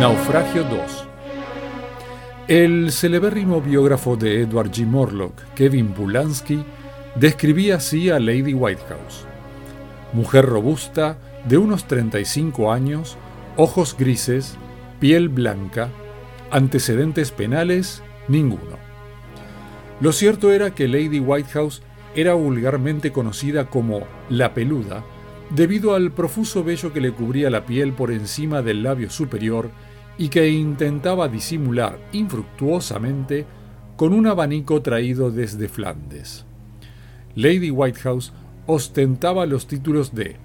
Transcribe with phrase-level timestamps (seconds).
[0.00, 1.08] Naufragio 2
[2.48, 4.84] El celebérrimo biógrafo de Edward G.
[4.84, 6.62] Morlock, Kevin Pulansky,
[7.14, 9.24] describía así a Lady Whitehouse.
[10.12, 11.16] Mujer robusta,
[11.48, 13.16] de unos 35 años,
[13.56, 14.58] ojos grises,
[15.00, 15.88] piel blanca,
[16.50, 18.76] antecedentes penales, ninguno.
[20.02, 21.80] Lo cierto era que Lady Whitehouse
[22.14, 25.04] era vulgarmente conocida como la peluda,
[25.48, 29.70] debido al profuso vello que le cubría la piel por encima del labio superior
[30.18, 33.46] y que intentaba disimular infructuosamente
[33.96, 36.44] con un abanico traído desde Flandes.
[37.34, 38.32] Lady Whitehouse
[38.66, 40.36] ostentaba los títulos de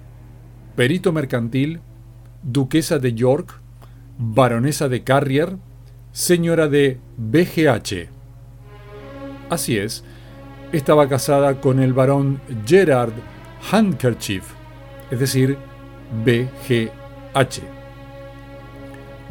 [0.75, 1.81] perito mercantil,
[2.43, 3.61] duquesa de York,
[4.17, 5.57] baronesa de Carrier,
[6.11, 8.09] señora de BGH.
[9.49, 10.03] Así es,
[10.71, 13.13] estaba casada con el barón Gerard
[13.71, 14.45] Handkerchief,
[15.11, 15.57] es decir,
[16.25, 17.80] BGH.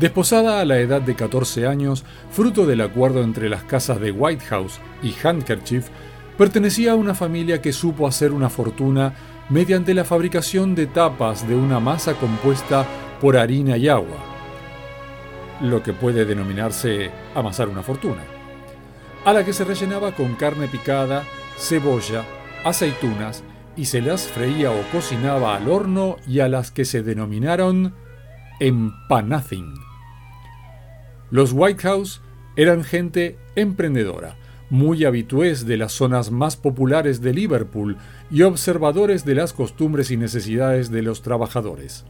[0.01, 4.47] Desposada a la edad de 14 años, fruto del acuerdo entre las casas de White
[4.47, 5.89] House y Handkerchief,
[6.39, 9.13] pertenecía a una familia que supo hacer una fortuna
[9.51, 12.87] mediante la fabricación de tapas de una masa compuesta
[13.21, 14.17] por harina y agua,
[15.61, 18.23] lo que puede denominarse amasar una fortuna,
[19.27, 21.25] a la que se rellenaba con carne picada,
[21.59, 22.25] cebolla,
[22.65, 23.45] aceitunas
[23.77, 27.93] y se las freía o cocinaba al horno y a las que se denominaron
[28.61, 29.90] empanazing.
[31.31, 32.23] Los White House
[32.57, 34.37] eran gente emprendedora,
[34.69, 37.99] muy habitués de las zonas más populares de Liverpool
[38.33, 42.05] y observadores de las costumbres y necesidades de los trabajadores.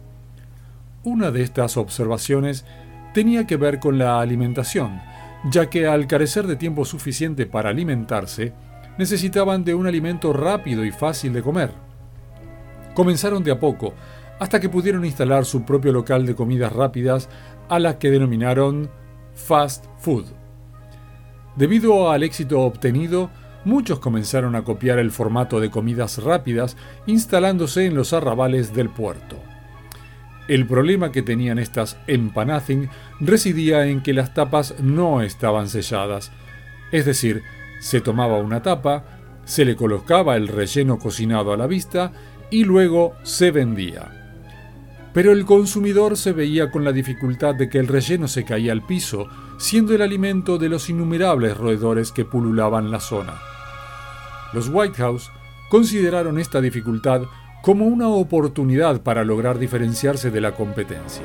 [1.04, 2.64] Una de estas observaciones
[3.12, 5.02] tenía que ver con la alimentación,
[5.50, 8.54] ya que al carecer de tiempo suficiente para alimentarse,
[8.96, 11.72] necesitaban de un alimento rápido y fácil de comer.
[12.94, 13.92] Comenzaron de a poco,
[14.38, 17.28] hasta que pudieron instalar su propio local de comidas rápidas
[17.68, 18.90] a la que denominaron
[19.46, 20.26] fast food.
[21.56, 23.30] Debido al éxito obtenido,
[23.64, 29.36] muchos comenzaron a copiar el formato de comidas rápidas instalándose en los arrabales del puerto.
[30.48, 32.88] El problema que tenían estas empanazing
[33.20, 36.32] residía en que las tapas no estaban selladas,
[36.92, 37.42] es decir,
[37.80, 39.04] se tomaba una tapa,
[39.44, 42.12] se le colocaba el relleno cocinado a la vista
[42.50, 44.19] y luego se vendía.
[45.12, 48.86] Pero el consumidor se veía con la dificultad de que el relleno se caía al
[48.86, 49.28] piso,
[49.58, 53.34] siendo el alimento de los innumerables roedores que pululaban la zona.
[54.52, 55.30] Los White House
[55.68, 57.22] consideraron esta dificultad
[57.62, 61.24] como una oportunidad para lograr diferenciarse de la competencia.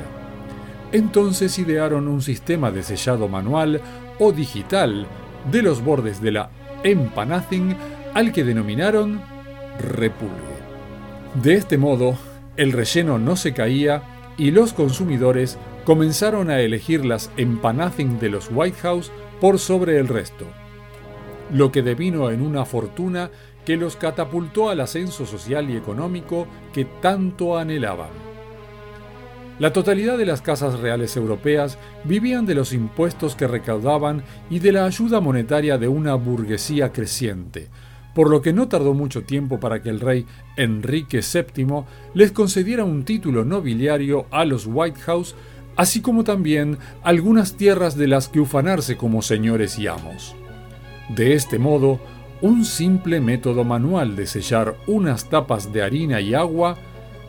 [0.92, 3.80] Entonces idearon un sistema de sellado manual
[4.18, 5.06] o digital
[5.50, 6.50] de los bordes de la
[6.82, 7.76] empanazing
[8.14, 9.20] al que denominaron
[9.78, 10.56] repulgue.
[11.42, 12.16] De este modo,
[12.56, 14.02] el relleno no se caía
[14.38, 20.08] y los consumidores comenzaron a elegir las empanazing de los White House por sobre el
[20.08, 20.46] resto,
[21.52, 23.30] lo que devino en una fortuna
[23.64, 28.10] que los catapultó al ascenso social y económico que tanto anhelaban.
[29.58, 34.72] La totalidad de las casas reales europeas vivían de los impuestos que recaudaban y de
[34.72, 37.68] la ayuda monetaria de una burguesía creciente,
[38.16, 40.24] por lo que no tardó mucho tiempo para que el rey
[40.56, 41.84] Enrique VII
[42.14, 45.34] les concediera un título nobiliario a los White House,
[45.76, 50.34] así como también algunas tierras de las que ufanarse como señores y amos.
[51.10, 52.00] De este modo,
[52.40, 56.78] un simple método manual de sellar unas tapas de harina y agua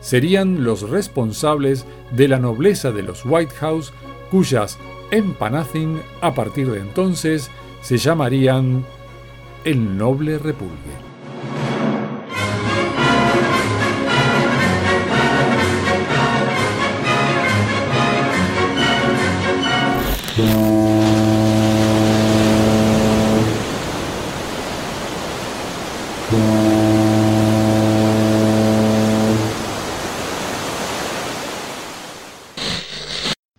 [0.00, 3.92] serían los responsables de la nobleza de los White House,
[4.30, 4.78] cuyas
[5.10, 7.50] empanazing a partir de entonces
[7.82, 8.86] se llamarían
[9.68, 10.96] el noble repulgue.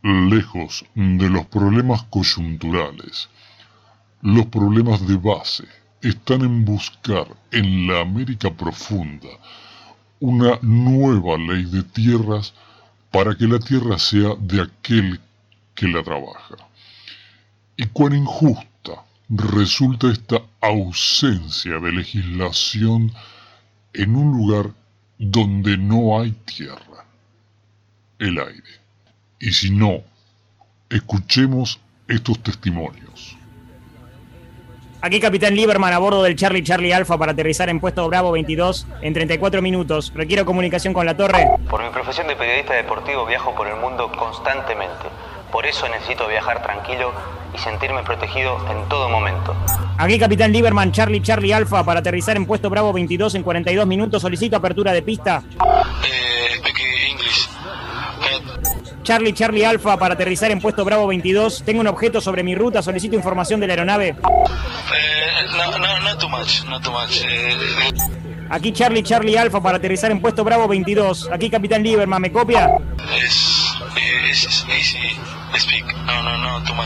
[0.02, 3.30] Lejos de los problemas coyunturales,
[4.24, 9.30] los problemas de base están en buscar en la América profunda
[10.20, 12.54] una nueva ley de tierras
[13.12, 15.20] para que la tierra sea de aquel
[15.76, 16.56] que la trabaja.
[17.76, 23.14] Y cuán injusta resulta esta ausencia de legislación
[23.94, 24.72] en un lugar
[25.18, 27.06] donde no hay tierra,
[28.20, 28.80] el aire.
[29.40, 30.04] Y si no,
[30.90, 33.39] escuchemos estos testimonios.
[35.02, 38.86] Aquí Capitán Lieberman a bordo del Charlie Charlie Alpha para aterrizar en puesto Bravo 22
[39.02, 40.12] en 34 minutos.
[40.14, 41.48] Requiero comunicación con la torre.
[41.70, 45.06] Por mi profesión de periodista deportivo viajo por el mundo constantemente.
[45.54, 47.14] Por eso necesito viajar tranquilo
[47.56, 49.56] y sentirme protegido en todo momento.
[49.98, 54.22] Aquí Capitán Lieberman, Charlie Charlie Alfa para aterrizar en puesto Bravo 22 en 42 minutos.
[54.22, 55.44] Solicito apertura de pista.
[56.04, 56.39] Eh.
[59.10, 61.64] Charlie Charlie Alfa para aterrizar en puesto Bravo 22.
[61.66, 62.84] Tengo un objeto sobre mi ruta.
[62.84, 64.10] Solicito información de la aeronave.
[64.10, 64.16] Eh,
[65.58, 67.24] no, no, no too much, no too much.
[67.28, 67.58] Eh,
[68.52, 71.28] Aquí Charlie Charlie Alfa para aterrizar en puesto Bravo 22.
[71.32, 72.70] Aquí Capitán Lieberman, ¿me copia?
[73.20, 75.18] es, eh, es easy
[75.58, 75.86] speak.
[76.06, 76.86] No, no, no, too much.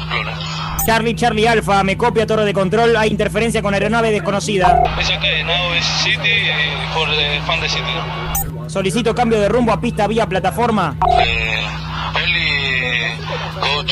[0.85, 2.95] Charlie Charlie Alfa, me copia torre de control.
[2.95, 4.81] Hay interferencia con aeronave desconocida.
[4.97, 7.83] It's okay, now it's city eh, for the fun the city.
[8.67, 10.95] Solicito cambio de rumbo a pista vía plataforma.
[11.21, 11.62] Eh,
[12.13, 13.86] the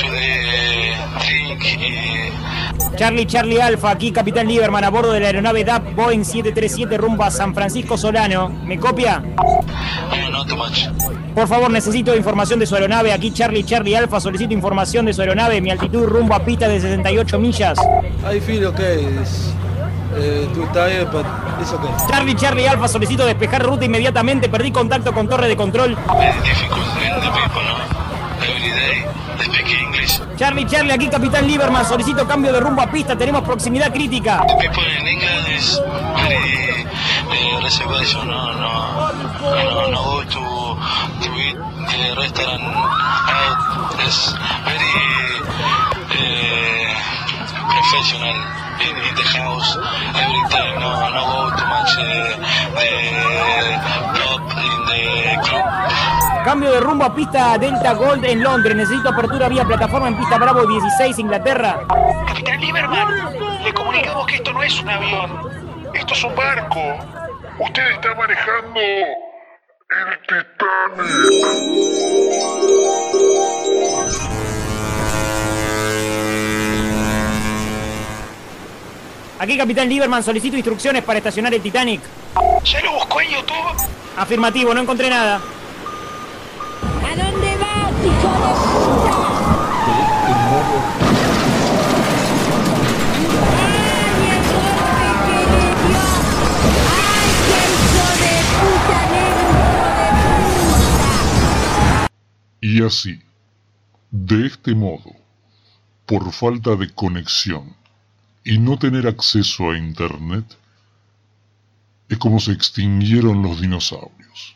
[1.25, 1.63] drink.
[1.79, 2.31] eh,
[2.97, 7.23] Charlie Charlie Alfa, aquí Capitán Lieberman a bordo de la aeronave DAP Boeing 737 rumbo
[7.23, 8.49] a San Francisco Solano.
[8.49, 9.19] ¿Me copia?
[9.19, 10.87] no, not too much.
[11.33, 13.13] Por favor, necesito información de su aeronave.
[13.13, 15.61] Aquí Charlie Charlie Alfa, solicito información de su aeronave.
[15.61, 17.79] Mi altitud rumbo a pista de 68 millas.
[18.31, 19.05] I feel okay.
[19.19, 19.53] It's
[20.13, 21.25] uh, too tired, but
[21.59, 21.89] it's okay.
[22.09, 24.49] Charlie Charlie Alfa, solicito despejar ruta inmediatamente.
[24.49, 25.91] Perdí contacto con torre de control.
[25.91, 28.00] In the people, no?
[29.39, 30.19] Speak English.
[30.37, 33.15] Charlie Charlie, aquí Capitán Lieberman, solicito cambio de rumbo a pista.
[33.15, 34.43] Tenemos proximidad crítica.
[34.59, 35.79] People in England is
[36.15, 36.85] very
[37.27, 39.11] uh, reservation, no, no,
[39.41, 40.41] no, no go to
[41.21, 43.57] to eat the restaurant out.
[44.05, 44.33] It's
[44.65, 44.91] very
[46.11, 46.93] uh,
[47.69, 48.37] professional
[48.81, 49.77] in, in the house
[50.15, 50.79] every time.
[50.79, 52.01] No, no go too much uh,
[52.75, 52.89] the
[54.15, 55.01] club in the
[55.45, 56.20] club.
[56.43, 58.75] Cambio de rumbo a pista Delta Gold en Londres.
[58.75, 61.85] Necesito apertura vía plataforma en pista Bravo 16, Inglaterra.
[62.27, 65.51] Capitán Lieberman, le comunicamos que esto no es un avión.
[65.93, 66.79] Esto es un barco.
[67.59, 71.61] Usted está manejando el Titanic.
[79.37, 82.01] Aquí Capitán Lieberman, solicito instrucciones para estacionar el Titanic.
[82.63, 83.87] ¿Ya lo buscó en YouTube?
[84.17, 85.39] Afirmativo, no encontré nada.
[102.63, 103.19] Y así,
[104.11, 105.15] de este modo,
[106.05, 107.75] por falta de conexión
[108.43, 110.45] y no tener acceso a Internet,
[112.07, 114.55] es como se extinguieron los dinosaurios.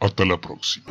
[0.00, 0.86] Hasta la próxima.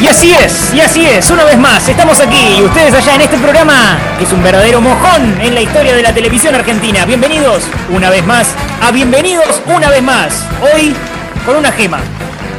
[0.00, 3.20] Y así es, y así es, una vez más, estamos aquí y ustedes allá en
[3.20, 7.04] este programa, que es un verdadero mojón en la historia de la televisión argentina.
[7.04, 8.48] Bienvenidos una vez más
[8.80, 10.44] a Bienvenidos una vez más.
[10.74, 10.94] Hoy
[11.46, 12.00] con una gema,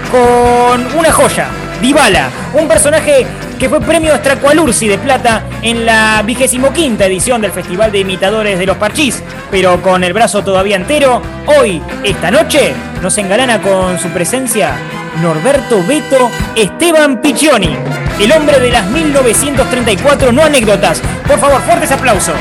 [0.09, 1.47] con una joya,
[1.81, 3.27] Dybala, un personaje
[3.63, 8.59] que fue premio Stracualursi de plata en la vigésimo quinta edición del Festival de Imitadores
[8.59, 13.97] de los Parchís, pero con el brazo todavía entero, hoy, esta noche, nos engalana con
[13.99, 14.75] su presencia
[15.21, 17.73] Norberto Beto Esteban Piccioni,
[18.19, 21.01] el hombre de las 1934 no anécdotas.
[21.25, 22.35] Por favor, fuertes aplausos.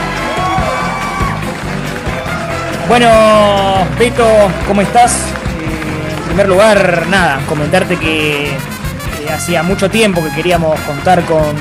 [2.88, 4.26] Bueno, Beto,
[4.66, 5.12] ¿cómo estás?
[5.12, 8.56] Eh, en primer lugar, nada, comentarte que
[9.22, 11.54] eh, hacía mucho tiempo que queríamos contar con, con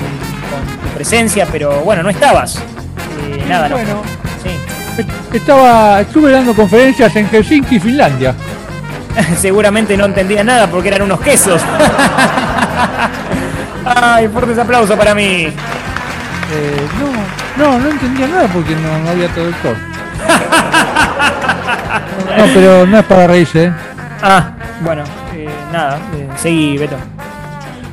[0.82, 2.58] tu presencia, pero bueno, no estabas.
[2.58, 3.76] Eh, nada, no.
[3.76, 4.02] Bueno.
[4.44, 5.06] Sí.
[5.34, 8.36] Estaba, estuve dando conferencias en Helsinki, Finlandia.
[9.40, 11.62] Seguramente no entendía nada porque eran unos quesos.
[13.86, 15.48] Ay, fuertes aplausos para mí.
[16.54, 16.88] Eh,
[17.58, 19.76] no, no, no entendía nada porque no, no había traductor.
[22.38, 23.66] No, pero no es para reírse.
[23.66, 23.74] ¿eh?
[24.22, 25.04] Ah, bueno,
[25.34, 26.96] eh, nada, eh, seguí, Beto.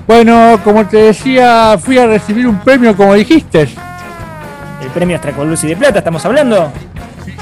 [0.08, 3.68] Bueno, como te decía, fui a recibir un premio, como dijiste.
[4.80, 6.72] El premio Astracolus y de Plata, ¿estamos hablando?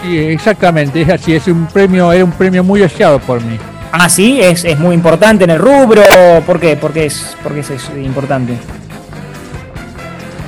[0.02, 3.56] Sí, exactamente, es así, es un premio, era un premio muy deseado por mí.
[3.92, 6.02] Ah, sí, es, es muy importante en el rubro.
[6.44, 6.76] ¿Por qué?
[6.76, 8.54] ¿Por qué es, por qué es, es importante?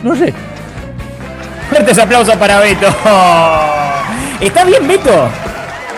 [0.02, 0.34] No sé,
[1.70, 2.88] Fuertes aplausos para Beto.
[4.40, 5.28] ¿Está bien, Beto?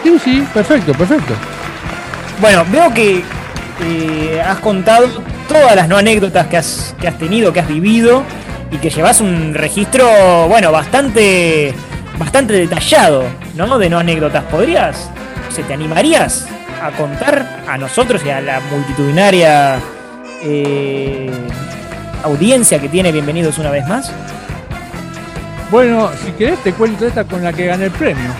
[0.02, 1.32] sí, sí, perfecto, perfecto.
[2.42, 3.24] Bueno, veo que
[3.82, 5.08] eh, has contado
[5.50, 8.22] todas las no anécdotas que has, que has tenido, que has vivido
[8.70, 10.06] y que llevas un registro,
[10.46, 11.74] bueno, bastante,
[12.16, 13.24] bastante detallado,
[13.56, 13.76] ¿no?
[13.76, 14.44] De no anécdotas.
[14.44, 15.10] ¿Podrías,
[15.52, 16.46] se te animarías
[16.80, 19.80] a contar a nosotros y a la multitudinaria
[20.40, 21.28] eh,
[22.22, 24.12] audiencia que tiene Bienvenidos una vez más?
[25.68, 28.30] Bueno, si querés te cuento esta con la que gané el premio.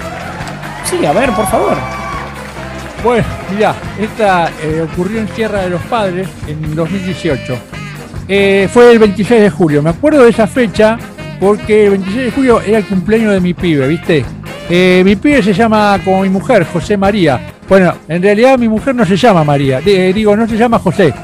[0.85, 2.00] Sí, a ver, por favor.
[3.03, 7.59] Bueno, mirá, esta eh, ocurrió en Sierra de los Padres en 2018.
[8.29, 9.83] Eh, fue el 26 de julio.
[9.83, 10.99] Me acuerdo de esa fecha
[11.41, 14.25] porque el 26 de julio era el cumpleaños de mi pibe, ¿viste?
[14.69, 17.41] Eh, mi pibe se llama como mi mujer, José María.
[17.69, 21.15] Bueno, en realidad mi mujer no se llama María, di- digo, no se llama José.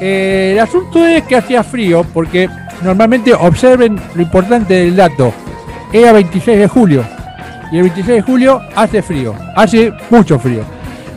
[0.00, 2.48] El asunto es que hacía frío porque
[2.82, 5.32] normalmente observen lo importante del dato.
[5.92, 7.04] Era 26 de julio
[7.70, 10.64] y el 26 de julio hace frío, hace mucho frío.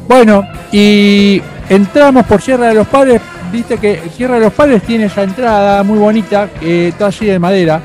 [0.07, 5.05] Bueno, y entramos por Sierra de los Padres, viste que Sierra de los Padres tiene
[5.05, 7.81] esa entrada muy bonita, eh, toda así de madera.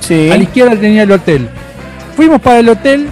[0.00, 0.30] Sí.
[0.30, 1.48] A la izquierda tenía el hotel.
[2.14, 3.08] Fuimos para el hotel,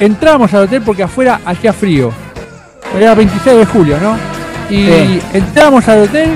[0.00, 2.10] entramos al hotel porque afuera hacía frío.
[2.98, 4.16] Era 26 de julio, ¿no?
[4.70, 5.20] Y Sí.
[5.34, 6.30] entramos al hotel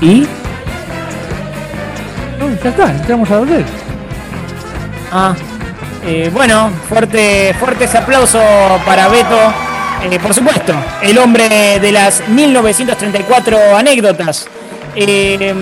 [0.00, 0.26] ¿Y?
[2.38, 3.64] No, ya está, entramos al hotel.
[5.12, 5.34] Ah,
[6.10, 8.42] eh, bueno, fuerte, fuertes aplausos
[8.86, 9.36] para Beto.
[10.10, 10.72] Eh, por supuesto,
[11.02, 14.48] el hombre de las 1934 anécdotas.
[14.96, 15.54] Eh,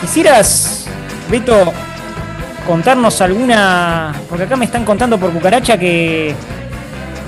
[0.00, 0.86] ¿Quisieras,
[1.28, 1.72] Beto,
[2.64, 4.14] contarnos alguna?
[4.28, 6.32] Porque acá me están contando por cucaracha que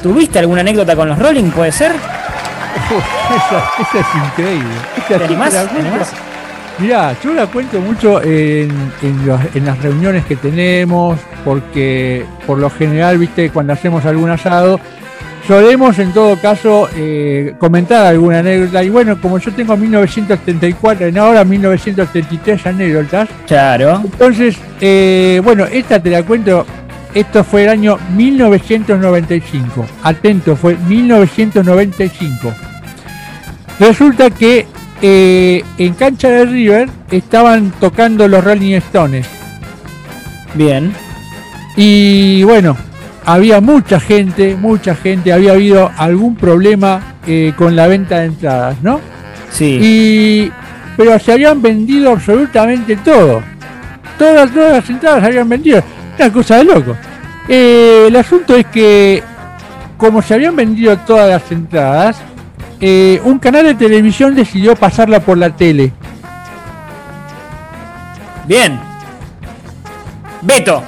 [0.05, 1.93] tuviste alguna anécdota con los Rolling, ¿puede ser?
[3.37, 4.75] esa, esa es increíble.
[4.99, 6.32] Esa ¿Te.
[6.79, 8.71] Mirá, yo la cuento mucho en,
[9.03, 14.31] en los- en las reuniones que tenemos, porque por lo general, viste, cuando hacemos algún
[14.31, 14.81] asado,
[15.47, 18.83] solemos en todo caso eh, comentar alguna anécdota.
[18.83, 24.01] Y bueno, como yo tengo 1934, en ahora 1933 anécdotas, Claro.
[24.05, 26.67] entonces, eh, bueno, esta te la cuento.
[27.15, 29.87] Esto fue el año 1995.
[30.03, 32.53] Atento, fue 1995.
[33.79, 34.67] Resulta que
[35.03, 39.27] eh, en cancha de River estaban tocando los Rolling Stones.
[40.55, 40.93] Bien.
[41.77, 42.77] Y bueno,
[43.25, 48.77] había mucha gente, mucha gente, había habido algún problema eh, con la venta de entradas,
[48.83, 49.01] ¿no?
[49.51, 49.79] Sí.
[49.83, 50.53] Y,
[50.97, 53.43] pero se habían vendido absolutamente todo.
[54.19, 55.83] Todas, todas las entradas se habían vendido.
[56.19, 56.97] Una cosa de loco.
[57.49, 59.23] Eh, el asunto es que,
[59.97, 62.21] como se habían vendido todas las entradas,
[62.85, 65.93] eh, un canal de televisión decidió pasarla por la tele.
[68.45, 68.81] Bien.
[70.41, 70.83] Beto.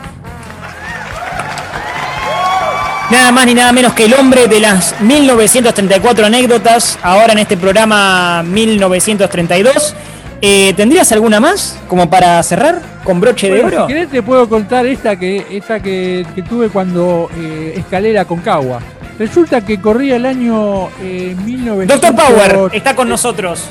[3.12, 7.56] Nada más ni nada menos que el hombre de las 1934 anécdotas, ahora en este
[7.56, 9.94] programa 1932.
[10.40, 13.86] Eh, ¿Tendrías alguna más como para cerrar con broche de oro?
[13.86, 18.24] si querés te puedo contar esta que, esta que, que tuve cuando eh, escalé la
[18.24, 18.80] Concagua.
[19.18, 22.00] Resulta que corría el año eh, 1900...
[22.00, 23.68] Doctor Power está con nosotros.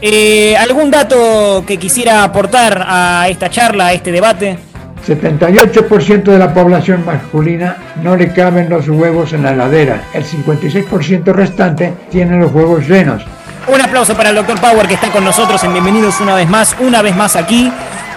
[0.00, 4.58] Eh, ¿Algún dato que quisiera aportar a esta charla, a este debate?
[5.06, 10.02] 78% de la población masculina no le caben los huevos en la heladera.
[10.14, 13.24] El 56% restante tiene los huevos llenos.
[13.66, 16.76] Un aplauso para el doctor Power que está con nosotros en Bienvenidos una vez más,
[16.80, 17.70] una vez más aquí.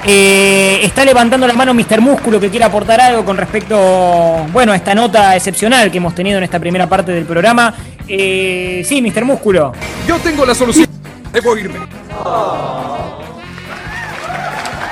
[0.05, 2.01] Eh, está levantando la mano Mr.
[2.01, 3.75] Músculo que quiere aportar algo con respecto,
[4.51, 7.73] bueno, a esta nota excepcional que hemos tenido en esta primera parte del programa.
[8.07, 9.25] Eh, sí, Mr.
[9.25, 9.73] Músculo.
[10.07, 10.87] Yo tengo la solución.
[11.31, 11.79] Debo irme.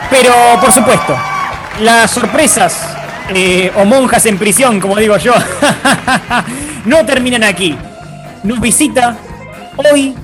[0.09, 1.17] Pero, por supuesto,
[1.79, 2.97] las sorpresas
[3.33, 5.33] eh, o monjas en prisión, como digo yo,
[6.85, 7.77] no terminan aquí.
[8.43, 9.15] Nos visita
[9.77, 10.15] hoy,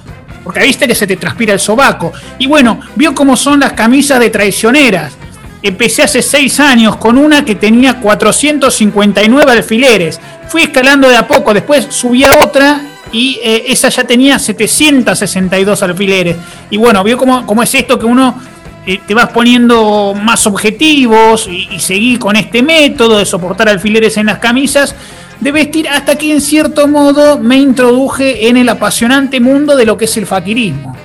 [0.47, 2.13] Porque viste que se te transpira el sobaco.
[2.39, 5.13] Y bueno, vio cómo son las camisas de traicioneras.
[5.61, 10.21] Empecé hace seis años con una que tenía 459 alfileres.
[10.47, 15.83] Fui escalando de a poco, después subí a otra y eh, esa ya tenía 762
[15.83, 16.37] alfileres.
[16.71, 18.41] Y bueno, vio cómo, cómo es esto que uno
[18.87, 24.17] eh, te vas poniendo más objetivos y, y seguí con este método de soportar alfileres
[24.17, 24.95] en las camisas
[25.41, 29.97] de vestir hasta que en cierto modo me introduje en el apasionante mundo de lo
[29.97, 30.97] que es el faquirismo.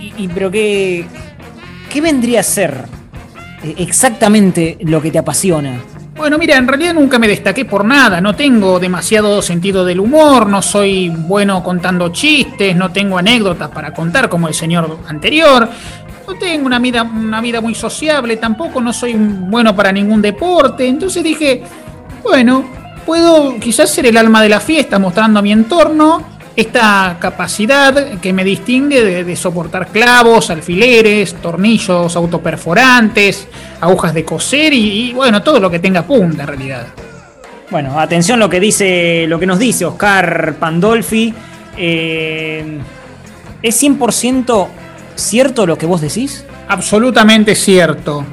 [0.00, 1.06] Y, y pero qué,
[1.90, 2.84] ¿qué vendría a ser
[3.62, 5.80] eh, exactamente lo que te apasiona?
[6.16, 10.46] Bueno, mira, en realidad nunca me destaqué por nada, no tengo demasiado sentido del humor,
[10.46, 15.68] no soy bueno contando chistes, no tengo anécdotas para contar como el señor anterior,
[16.28, 20.86] no tengo una vida, una vida muy sociable, tampoco no soy bueno para ningún deporte,
[20.86, 21.62] entonces dije,
[22.22, 28.18] bueno, puedo quizás ser el alma de la fiesta mostrando a mi entorno esta capacidad
[28.20, 33.48] que me distingue de, de soportar clavos, alfileres, tornillos autoperforantes,
[33.80, 36.86] agujas de coser y, y, bueno, todo lo que tenga punta en realidad.
[37.70, 41.32] Bueno, atención lo que dice, lo que nos dice Oscar Pandolfi.
[41.78, 42.78] Eh,
[43.62, 44.68] ¿Es 100%
[45.14, 46.44] cierto lo que vos decís?
[46.68, 48.26] Absolutamente cierto.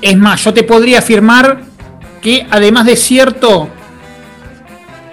[0.00, 1.60] Es más, yo te podría afirmar
[2.22, 3.68] que además de cierto,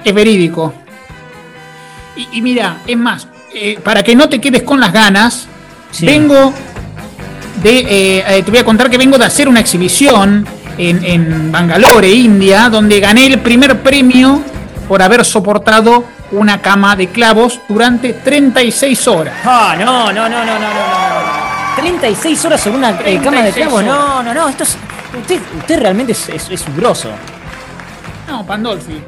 [0.03, 0.73] es verídico.
[2.15, 5.47] Y, y mira, es más, eh, para que no te quedes con las ganas,
[5.91, 6.05] Sí.
[6.05, 6.53] vengo
[7.63, 7.79] de.
[7.79, 10.45] eh, eh, te voy a contar que vengo de hacer una exhibición
[10.77, 14.41] en, en Bangalore, India, donde gané el primer premio
[14.87, 19.33] por haber soportado una cama de clavos durante 36 horas.
[19.43, 21.75] Ah, no, no, no, no, no, no, no.
[21.77, 23.83] 36 horas sobre una eh, cama de 36 clavos.
[23.83, 24.47] No, no, no.
[24.49, 24.77] Esto es,
[25.17, 27.09] usted, usted realmente es, es, es un grosso.
[28.27, 29.01] No, Pandolfi.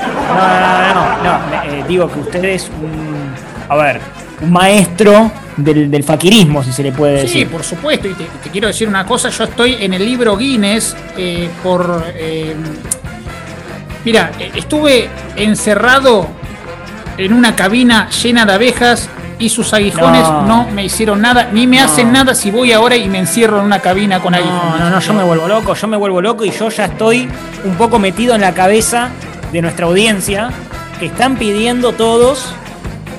[0.00, 1.38] No, no, no, no.
[1.56, 3.32] no, eh, digo que usted es un.
[3.68, 4.00] A ver,
[4.40, 7.48] un maestro del, del faquirismo, si se le puede Sí, decir.
[7.48, 10.96] por supuesto, y te, te quiero decir una cosa, yo estoy en el libro Guinness
[11.16, 12.04] eh, por...
[12.16, 12.54] eh,
[14.04, 16.26] mira, eh, estuve encerrado
[17.16, 19.08] en una cabina llena de abejas
[19.38, 20.42] y sus aguijones No.
[20.42, 21.84] no, me hicieron nada, ni me No.
[21.86, 24.80] hacen nada si voy ahora y me encierro en una cabina con No, aguijones.
[24.80, 27.28] no, no, yo me vuelvo loco, yo me vuelvo loco y yo ya estoy
[27.64, 29.08] un poco metido en la cabeza
[29.52, 30.50] de nuestra audiencia
[31.00, 32.54] que están pidiendo todos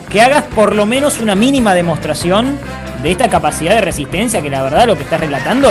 [0.10, 2.58] que hagas por lo menos una mínima demostración
[3.04, 5.68] de esta capacidad de resistencia que la verdad lo que estás relatando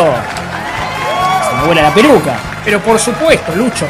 [1.48, 2.34] se me vuela la peluca.
[2.64, 3.86] Pero por supuesto, Lucho,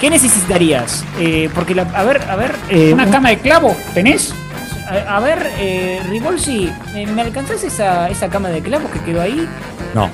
[0.00, 1.04] ¿Qué necesitarías?
[1.18, 2.54] Eh, porque, la- a ver, a ver...
[2.68, 4.32] eh, una un- cama de clavo, ¿tenés?
[4.88, 9.20] A, a ver, eh, Ribolsi, eh, ¿me alcanzás esa, esa cama de clavos que quedó
[9.20, 9.46] ahí?
[9.94, 10.08] No.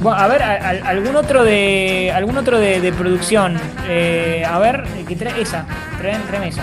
[0.00, 3.58] Bueno, a ver, a- a- algún otro de algún otro de, de producción.
[3.88, 5.64] Eh, a ver, eh, que trae esa,
[5.98, 6.62] trae, tráeme esa.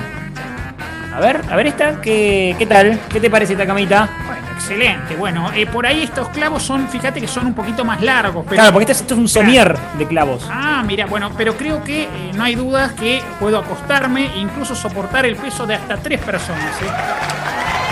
[1.15, 2.99] A ver, a ver esta, ¿qué, qué tal?
[3.09, 4.07] ¿Qué te parece esta camita?
[4.57, 5.15] Excelente.
[5.15, 8.43] Bueno, eh, por ahí estos clavos son, fíjate que son un poquito más largos.
[8.49, 8.55] Pero...
[8.57, 10.47] Claro, porque este es- esto es un somier de clavos.
[10.51, 14.75] Ah, mira, bueno, pero creo que eh, no hay dudas que puedo acostarme e incluso
[14.75, 16.71] soportar el peso de hasta tres personas.
[16.81, 16.85] ¿eh?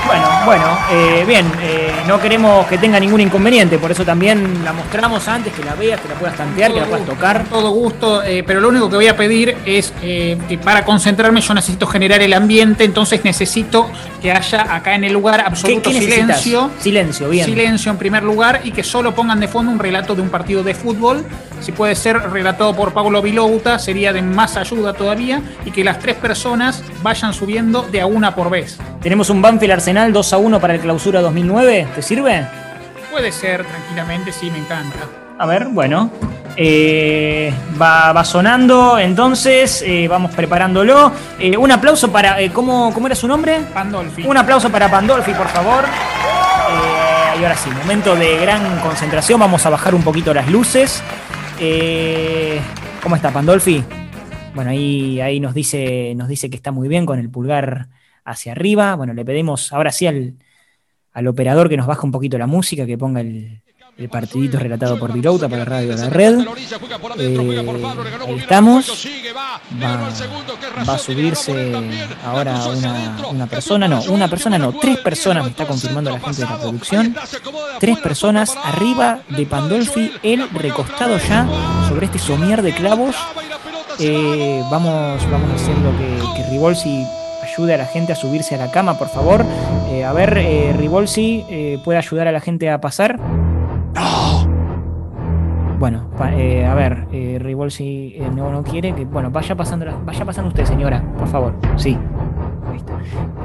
[0.05, 4.73] Bueno, bueno, eh, bien, eh, no queremos que tenga ningún inconveniente, por eso también la
[4.73, 7.45] mostramos antes, que la veas, que la puedas tantear, que la puedas tocar.
[7.49, 11.41] Todo gusto, eh, pero lo único que voy a pedir es eh, que para concentrarme
[11.41, 13.89] yo necesito generar el ambiente, entonces necesito
[14.21, 16.69] que haya acá en el lugar absoluto qué silencio.
[16.79, 17.45] Silencio, bien.
[17.45, 20.63] Silencio en primer lugar y que solo pongan de fondo un relato de un partido
[20.63, 21.25] de fútbol.
[21.65, 25.41] Si puede ser relatado por Pablo Vilouta, sería de más ayuda todavía.
[25.65, 28.77] Y que las tres personas vayan subiendo de a una por vez.
[29.01, 32.45] Tenemos un Banfield Arsenal 2 a 1 para el clausura 2009, ¿te sirve?
[33.09, 34.99] Puede ser, tranquilamente, sí, me encanta.
[35.39, 36.11] A ver, bueno.
[36.55, 37.51] Eh,
[37.81, 41.13] va, va sonando, entonces eh, vamos preparándolo.
[41.39, 42.37] Eh, un aplauso para.
[42.53, 43.61] ¿cómo, ¿Cómo era su nombre?
[43.73, 44.21] Pandolfi.
[44.27, 45.83] Un aplauso para Pandolfi, por favor.
[47.39, 49.39] Y ahora sí, momento de gran concentración.
[49.39, 51.01] Vamos a bajar un poquito las luces.
[51.59, 52.59] Eh,
[53.01, 53.83] ¿Cómo está Pandolfi?
[54.53, 57.87] Bueno, ahí, ahí nos, dice, nos dice que está muy bien con el pulgar
[58.25, 58.95] hacia arriba.
[58.95, 60.35] Bueno, le pedimos ahora sí al,
[61.13, 63.61] al operador que nos baje un poquito la música, que ponga el,
[63.97, 66.39] el partidito relatado por Vilouta para Radio La Red.
[67.17, 67.65] Eh,
[68.27, 69.07] ahí estamos.
[69.81, 71.73] Va, a subirse
[72.25, 72.61] ahora
[73.31, 76.59] una, persona, no, una persona no, tres personas, me está confirmando la gente de la
[76.59, 77.15] producción.
[77.79, 81.47] Tres personas arriba de Pandolfi, él recostado ya
[81.87, 83.15] sobre este somier de clavos.
[83.99, 87.05] Eh, vamos, vamos haciendo que, que Ribolsi
[87.55, 89.45] ayude a la gente a subirse a la cama, por favor.
[89.89, 93.19] Eh, a ver, eh, Ribolsi, eh, ¿puede ayudar a la gente a pasar?
[95.79, 99.05] Bueno, eh, a ver, eh, Ribolsi eh, no, no quiere que.
[99.05, 101.53] Bueno, vaya pasando, vaya pasando usted, señora, por favor.
[101.75, 101.97] Sí.
[102.71, 102.93] Ahí está.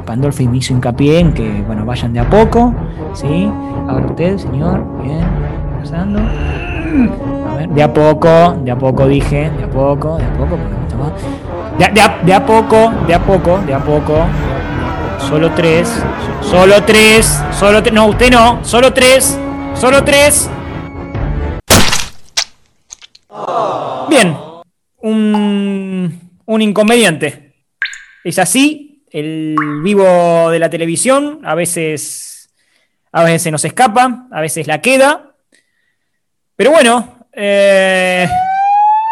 [0.07, 2.73] Pandolfi me hincapié en que, bueno, vayan de a poco.
[3.15, 3.51] ¿Sí?
[3.89, 4.85] Ahora usted, señor.
[5.03, 5.25] Bien.
[5.81, 6.21] Pasando.
[6.21, 10.57] A ver, de a poco, de a poco dije, de a poco, de a poco,
[11.79, 14.15] de, de a, de a poco, de a poco, de a poco,
[15.29, 16.03] Solo tres.
[16.43, 17.43] Solo tres.
[17.53, 17.95] Solo tres.
[17.95, 18.59] No, usted no.
[18.63, 19.39] Solo tres.
[19.75, 20.51] Solo tres.
[24.11, 24.37] Bien.
[24.99, 27.55] Un, un inconveniente.
[28.25, 29.05] Es así.
[29.11, 32.51] El vivo de la televisión a veces,
[33.13, 35.35] a veces se nos escapa, a veces la queda.
[36.57, 38.29] Pero bueno, eh,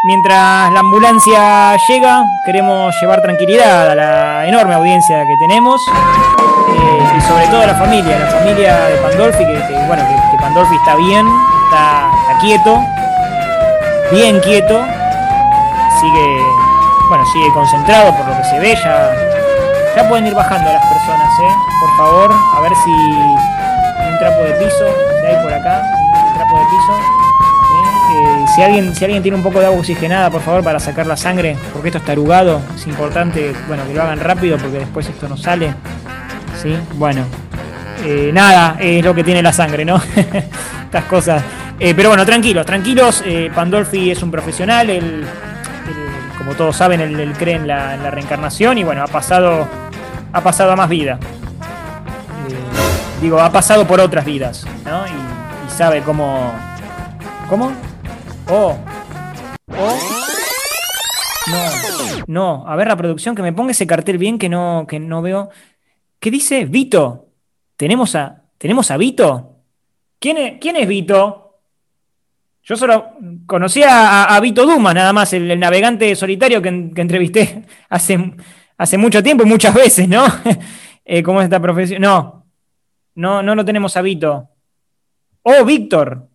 [0.04, 7.20] mientras la ambulancia llega, queremos llevar tranquilidad a la enorme audiencia que tenemos eh, y
[7.22, 11.26] sobre todo a la familia, la familia de Pandolfi, que, bueno, que, Pandolfi está bien,
[11.64, 12.84] está quieto,
[14.10, 14.84] bien quieto,
[16.00, 16.42] sigue,
[17.08, 19.14] bueno, sigue concentrado por lo que se ve, ya,
[19.96, 21.54] ya pueden ir bajando las personas, ¿eh?
[21.80, 24.86] por favor, a ver si un trapo de piso,
[25.20, 25.82] si hay por acá,
[26.28, 26.92] un trapo de piso.
[28.10, 31.06] Eh, si, alguien, si alguien tiene un poco de agua oxigenada, por favor, para sacar
[31.06, 35.06] la sangre, porque esto está arugado, es importante bueno, que lo hagan rápido porque después
[35.08, 35.74] esto no sale.
[36.60, 36.76] ¿Sí?
[36.94, 37.24] Bueno,
[38.04, 40.00] eh, nada, es lo que tiene la sangre, ¿no?
[40.84, 41.42] Estas cosas.
[41.78, 43.22] Eh, pero bueno, tranquilos, tranquilos.
[43.24, 45.24] eh, Pandolfi es un profesional, él,
[46.36, 49.68] como todos saben, él, cree en la, en la reencarnación y bueno, ha pasado,
[50.32, 51.18] ha pasado a más vida.
[53.20, 55.06] Digo, ha pasado por otras vidas, ¿no?
[55.06, 56.52] Y, y sabe cómo.
[57.48, 57.72] ¿Cómo?
[58.48, 58.76] Oh.
[59.76, 59.98] Oh.
[61.46, 61.64] No.
[62.26, 62.64] No.
[62.68, 65.50] A ver la producción, que me ponga ese cartel bien que no, que no veo.
[66.20, 66.64] ¿Qué dice?
[66.64, 67.27] Vito.
[67.78, 69.54] ¿Tenemos a, ¿tenemos a Vito?
[70.18, 71.60] ¿Quién es, Vito?
[72.64, 73.12] Yo solo
[73.46, 78.34] conocía a, Vito Dumas, nada más, el, navegante solitario que, en- que entrevisté hace,
[78.76, 80.24] hace mucho tiempo y muchas veces, ¿no?
[81.10, 82.02] Eh, ¿Cómo es esta profesión?
[82.02, 82.44] No.
[83.14, 84.50] No, no lo tenemos a Vito.
[85.42, 86.28] Oh, Víctor.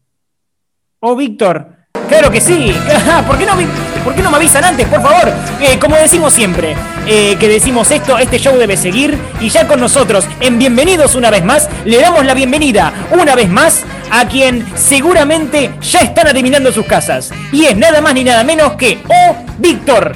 [1.00, 1.78] Oh, Víctor.
[2.10, 2.74] Claro que sí.
[3.28, 3.68] ¿Por qué no, vi-
[4.04, 5.32] por qué no me avisan antes, por favor?
[5.62, 6.76] Eh, como decimos siempre,
[7.08, 9.18] eh, que decimos esto, este show debe seguir.
[9.40, 13.50] Y ya con nosotros, en Bienvenidos una vez más, le damos la bienvenida una vez
[13.50, 17.32] más a quien seguramente ya están adivinando sus casas.
[17.52, 20.14] Y es nada más ni nada menos que Oh, Víctor.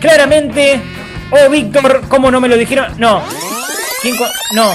[0.00, 0.80] Claramente,
[1.30, 2.94] Oh, Víctor, ¿cómo no me lo dijeron?
[2.98, 3.22] No.
[4.02, 4.16] ¿Quién
[4.54, 4.72] no.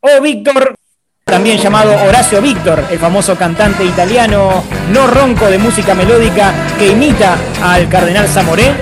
[0.00, 0.76] Oh, Víctor,
[1.24, 7.34] también llamado Horacio Víctor, el famoso cantante italiano no ronco de música melódica que imita
[7.62, 8.72] al cardenal Zamoré,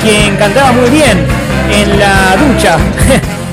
[0.00, 1.26] quien cantaba muy bien
[1.72, 2.76] en la ducha.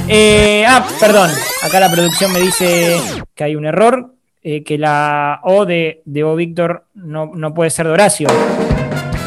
[0.05, 1.31] Eh, ah, perdón,
[1.63, 2.99] acá la producción me dice
[3.33, 7.87] que hay un error, eh, que la O de, O Víctor no, no puede ser
[7.87, 8.27] de Horacio.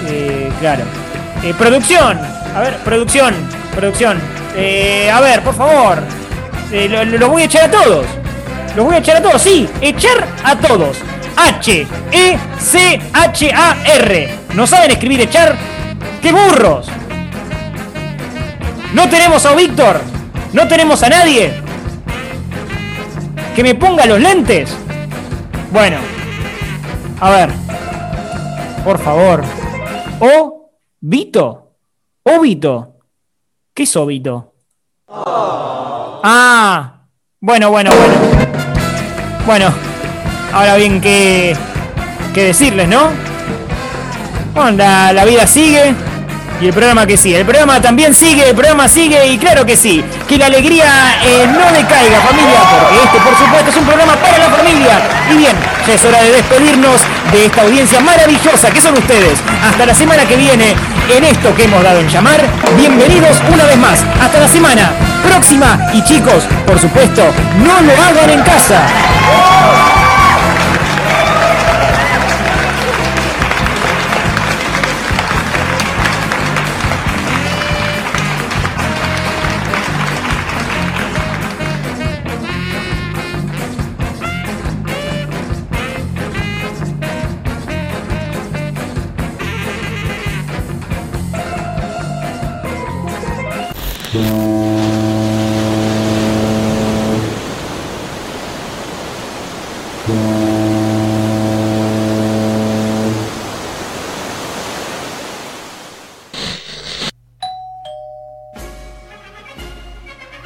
[0.06, 0.84] Eh, claro.
[1.56, 2.20] Producción,
[2.54, 3.34] a ver, producción,
[3.74, 4.20] producción.
[5.12, 5.98] A ver, por favor,
[6.70, 8.04] eh, lo- los voy a echar a todos.
[8.76, 10.98] Los voy a echar a todos, sí, echar a todos.
[11.34, 14.38] H, E, C, H, A, R.
[14.54, 15.56] ¿No saben escribir echar?
[16.20, 16.86] ¡Qué burros!
[18.92, 20.02] No tenemos a Víctor.
[20.52, 21.54] No tenemos a nadie.
[23.54, 24.76] Que me ponga los lentes.
[25.72, 25.96] Bueno.
[27.20, 27.50] A ver.
[28.84, 29.42] Por favor.
[30.20, 31.72] O Vito.
[32.24, 32.96] Obito.
[33.72, 34.52] ¿Qué es Obito?
[35.08, 36.92] Ah.
[37.40, 38.55] Bueno, bueno, bueno.
[39.46, 39.72] Bueno.
[40.52, 41.56] Ahora bien, ¿qué,
[42.34, 43.10] qué decirles, no?
[44.54, 45.94] Bueno, la, vida sigue.
[46.60, 47.38] Y el programa que sigue.
[47.38, 50.02] El programa también sigue, el programa sigue y claro que sí.
[50.26, 50.86] Que la alegría
[51.22, 54.98] eh, no decaiga, familia, porque este, por supuesto, es un programa para la familia.
[55.30, 55.56] Y bien,
[55.86, 59.38] ya es hora de despedirnos de esta audiencia maravillosa que son ustedes.
[59.62, 60.74] Hasta la semana que viene
[61.14, 62.40] en esto que hemos dado en llamar.
[62.76, 64.04] Bienvenidos una vez más.
[64.20, 64.92] Hasta la semana
[65.28, 65.78] próxima.
[65.92, 67.22] Y chicos, por supuesto,
[67.58, 69.85] no lo hagan en casa.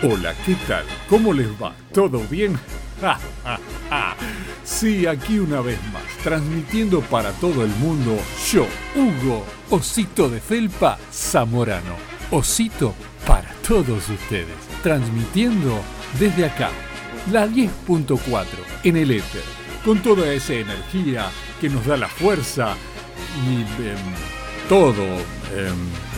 [0.02, 0.84] Hola, ¿qué tal?
[1.10, 1.74] ¿Cómo les va?
[1.92, 2.58] ¿Todo bien?
[4.64, 8.16] Sí, aquí una vez más, transmitiendo para todo el mundo,
[8.50, 11.96] yo, Hugo, Osito de Felpa Zamorano.
[12.30, 12.94] Osito
[13.70, 15.80] todos ustedes, transmitiendo
[16.18, 16.70] desde acá,
[17.30, 18.44] la 10.4,
[18.82, 19.44] en el éter,
[19.84, 21.30] con toda esa energía
[21.60, 22.74] que nos da la fuerza
[23.46, 23.96] y em,
[24.68, 25.04] todo.
[25.04, 26.10] em,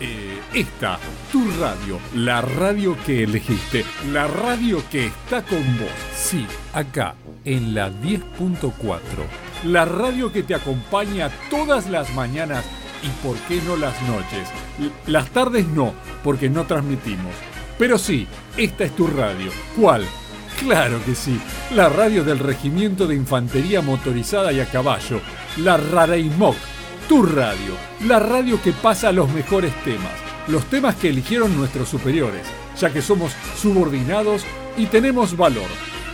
[0.00, 0.98] eh, esta,
[1.32, 5.88] tu radio, la radio que elegiste, la radio que está con vos.
[6.14, 7.14] Sí, acá,
[7.46, 8.70] en la 10.4.
[9.64, 12.64] La radio que te acompaña todas las mañanas
[13.02, 14.48] y por qué no las noches.
[15.06, 17.34] Las tardes no, porque no transmitimos.
[17.78, 19.50] Pero sí, esta es tu radio.
[19.76, 20.04] ¿Cuál?
[20.60, 21.40] Claro que sí,
[21.72, 25.20] la radio del Regimiento de Infantería Motorizada y a Caballo,
[25.58, 26.56] la Rareimok,
[27.08, 27.74] tu radio,
[28.06, 30.12] la radio que pasa los mejores temas,
[30.48, 32.42] los temas que eligieron nuestros superiores,
[32.76, 34.44] ya que somos subordinados
[34.76, 35.68] y tenemos valor.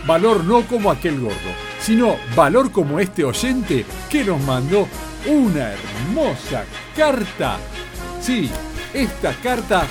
[0.05, 1.35] Valor no como aquel gordo,
[1.81, 4.87] sino valor como este oyente que nos mandó
[5.27, 7.57] una hermosa carta.
[8.21, 8.49] Sí,
[8.93, 9.85] esta carta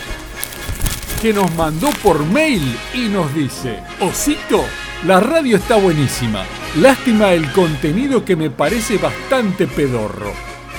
[1.21, 4.65] que nos mandó por mail y nos dice, Osito,
[5.07, 6.45] la radio está buenísima.
[6.81, 10.33] Lástima el contenido que me parece bastante pedorro.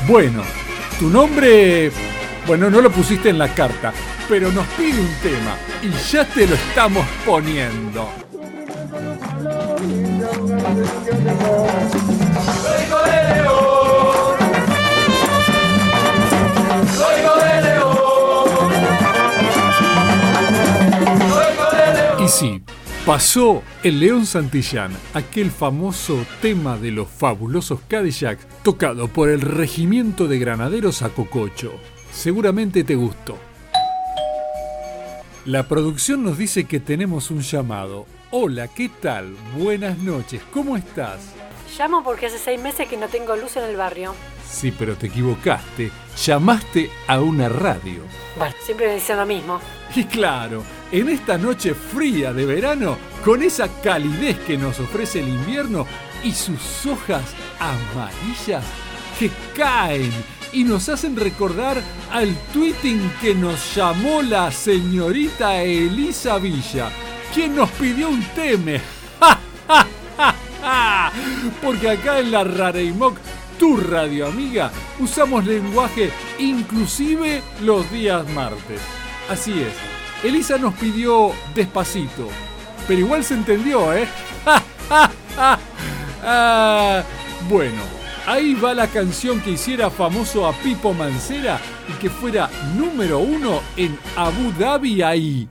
[0.07, 0.43] Bueno,
[0.99, 1.91] tu nombre,
[2.45, 3.93] bueno, no lo pusiste en la carta,
[4.27, 8.09] pero nos pide un tema y ya te lo estamos poniendo.
[22.25, 22.63] Y sí,
[23.05, 30.27] pasó el León Santillán, aquel famoso tema de los fabulosos Cadillacs, tocado por el Regimiento
[30.27, 31.73] de Granaderos a Cococho.
[32.11, 33.37] Seguramente te gustó.
[35.45, 38.07] La producción nos dice que tenemos un llamado.
[38.31, 39.35] Hola, ¿qué tal?
[39.55, 41.19] Buenas noches, ¿cómo estás?
[41.77, 44.15] Llamo porque hace seis meses que no tengo luz en el barrio.
[44.49, 45.91] Sí, pero te equivocaste.
[46.25, 48.01] Llamaste a una radio.
[48.35, 49.59] Bueno, siempre me dicen lo mismo.
[49.95, 55.29] Y claro, en esta noche fría de verano, con esa calidez que nos ofrece el
[55.29, 55.87] invierno
[56.23, 57.23] y sus hojas
[57.59, 58.63] amarillas
[59.19, 60.11] que caen
[60.51, 66.89] y nos hacen recordar al tweeting que nos llamó la señorita Elisa Villa,
[67.33, 68.81] quien nos pidió un teme.
[71.61, 73.17] Porque acá en la Rareimoc,
[73.59, 78.81] tu radio amiga, usamos lenguaje inclusive los días martes.
[79.29, 80.04] Así es.
[80.25, 82.27] Elisa nos pidió despacito,
[82.87, 84.07] pero igual se entendió, ¿eh?
[86.27, 87.03] Ah,
[87.47, 87.83] bueno,
[88.25, 93.61] ahí va la canción que hiciera famoso a Pipo Mancera y que fuera número uno
[93.77, 95.47] en Abu Dhabi ahí.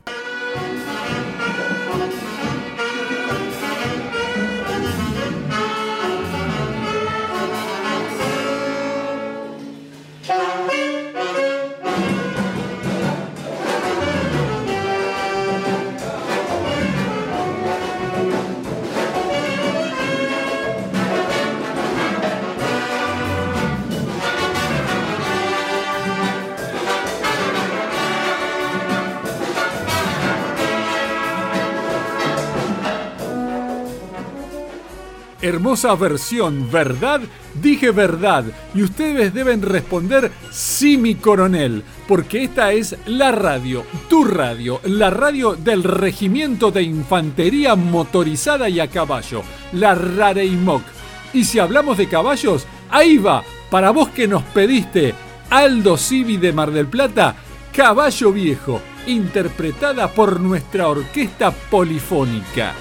[35.44, 37.20] Hermosa versión, ¿verdad?
[37.60, 38.46] Dije verdad.
[38.74, 41.84] Y ustedes deben responder sí, mi coronel.
[42.08, 48.80] Porque esta es la radio, tu radio, la radio del Regimiento de Infantería Motorizada y
[48.80, 50.82] a Caballo, la Rareimoc.
[51.34, 55.12] Y si hablamos de caballos, ahí va, para vos que nos pediste
[55.50, 57.36] Aldo Civi de Mar del Plata,
[57.70, 62.72] Caballo Viejo, interpretada por nuestra orquesta polifónica.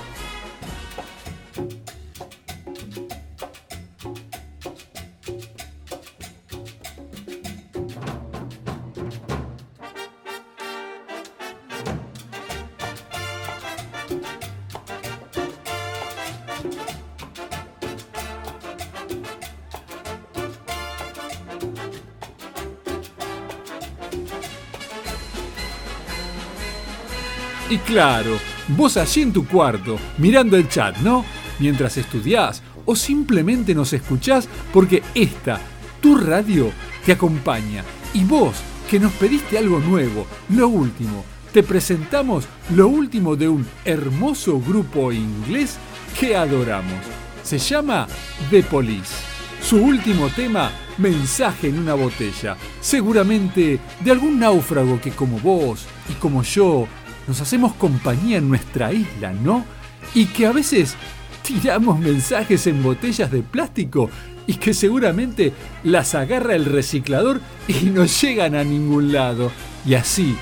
[27.93, 31.23] Claro, vos allí en tu cuarto, mirando el chat, ¿no?
[31.59, 35.61] Mientras estudiás o simplemente nos escuchás porque esta,
[36.01, 36.71] tu radio,
[37.05, 37.83] te acompaña.
[38.15, 38.55] Y vos,
[38.89, 45.11] que nos pediste algo nuevo, lo último, te presentamos lo último de un hermoso grupo
[45.11, 45.77] inglés
[46.19, 46.99] que adoramos.
[47.43, 48.07] Se llama
[48.49, 49.13] The Police.
[49.61, 52.57] Su último tema, Mensaje en una botella.
[52.81, 56.87] Seguramente de algún náufrago que como vos y como yo
[57.27, 59.65] nos hacemos compañía en nuestra isla, ¿no?
[60.13, 60.95] Y que a veces
[61.41, 64.09] tiramos mensajes en botellas de plástico
[64.47, 69.51] y que seguramente las agarra el reciclador y no llegan a ningún lado.
[69.85, 70.35] Y así,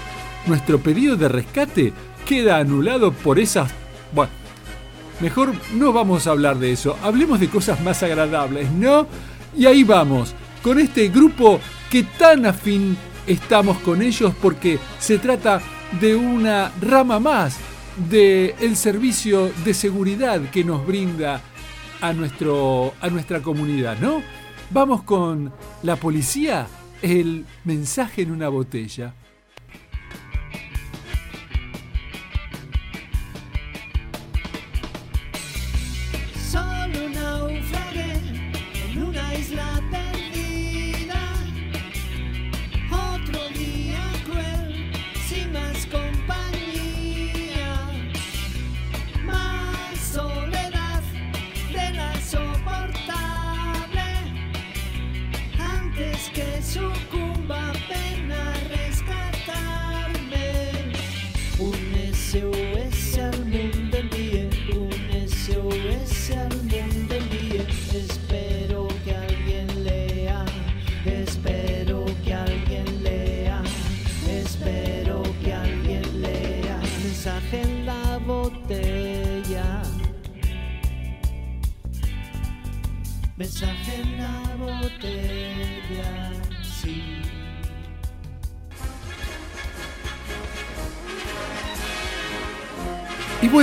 [0.47, 1.93] nuestro pedido de rescate
[2.25, 3.71] queda anulado por esas...
[4.13, 4.31] Bueno,
[5.19, 9.07] mejor no vamos a hablar de eso, hablemos de cosas más agradables, ¿no?
[9.55, 15.61] Y ahí vamos, con este grupo que tan afín estamos con ellos porque se trata
[15.99, 17.57] de una rama más
[18.09, 21.41] del servicio de seguridad que nos brinda
[21.99, 24.21] a, nuestro, a nuestra comunidad, ¿no?
[24.69, 25.51] Vamos con
[25.83, 26.67] la policía,
[27.01, 29.13] el mensaje en una botella.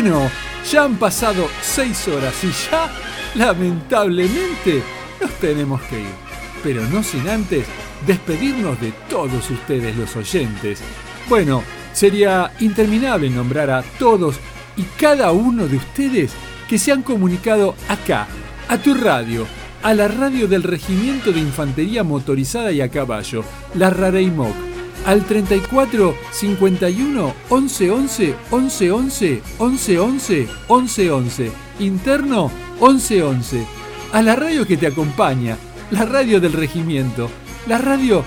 [0.09, 0.31] 21.
[0.71, 2.91] Ya han pasado 6 horas y ya,
[3.35, 4.83] lamentablemente,
[5.21, 6.15] nos tenemos que ir.
[6.63, 7.67] Pero no sin antes
[8.07, 10.81] despedirnos de todos ustedes los oyentes.
[11.29, 14.37] Bueno, sería interminable nombrar a todos
[14.77, 16.33] y cada uno de ustedes
[16.69, 18.27] que se han comunicado acá,
[18.69, 19.47] a tu radio,
[19.83, 23.45] a la radio del Regimiento de Infantería Motorizada y a Caballo,
[23.75, 24.68] la Rareimoc
[25.09, 33.67] al 34 51 11 11 11 11 11 11 11 11 interno 11 11
[34.13, 35.57] a la radio que te acompaña
[35.91, 37.31] la radio del regimiento
[37.67, 38.23] la radio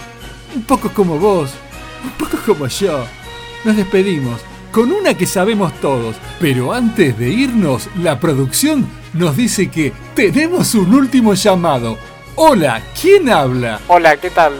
[0.55, 1.51] un poco como vos
[2.03, 3.05] un poco como yo.
[3.63, 4.41] Nos despedimos
[4.71, 10.73] con una que sabemos todos pero antes de irnos la producción nos dice que tenemos
[10.73, 11.99] un último llamado.
[12.33, 14.53] Hola quién habla Hola, ¿qué tal?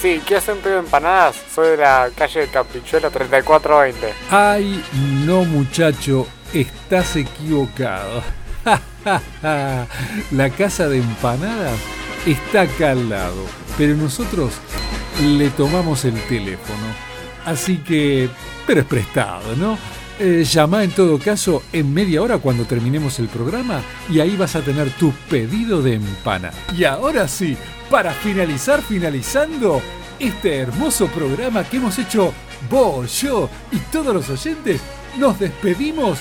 [0.00, 1.36] Sí, ¿qué hacen pedo de empanadas?
[1.54, 4.14] Soy de la calle Caprichuelo 3420.
[4.30, 4.82] Ay,
[5.26, 8.22] no muchacho, estás equivocado.
[10.30, 11.78] La casa de empanadas
[12.24, 13.44] está acá al lado,
[13.76, 14.54] pero nosotros
[15.22, 16.86] le tomamos el teléfono.
[17.44, 18.30] Así que,
[18.66, 19.76] pero es prestado, ¿no?
[20.22, 23.80] Eh, llama en todo caso en media hora cuando terminemos el programa
[24.10, 26.50] y ahí vas a tener tu pedido de empana.
[26.76, 27.56] Y ahora sí,
[27.88, 29.80] para finalizar, finalizando
[30.18, 32.34] este hermoso programa que hemos hecho
[32.68, 34.82] vos, yo y todos los oyentes,
[35.16, 36.18] nos despedimos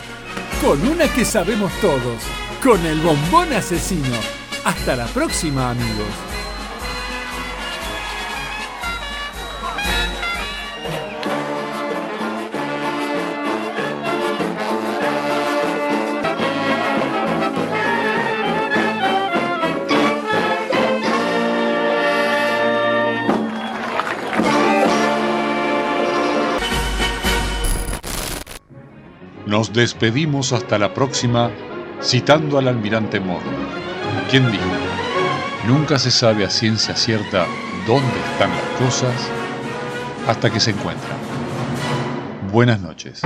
[0.62, 2.24] con una que sabemos todos,
[2.64, 4.16] con el bombón asesino.
[4.64, 6.29] Hasta la próxima amigos.
[29.80, 31.52] Despedimos hasta la próxima
[32.02, 33.50] citando al almirante Morro,
[34.30, 34.64] quien dijo,
[35.68, 37.46] nunca se sabe a ciencia cierta
[37.88, 39.14] dónde están las cosas
[40.28, 41.18] hasta que se encuentran.
[42.52, 43.22] Buenas noches.